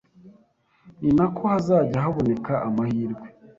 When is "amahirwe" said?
2.67-3.25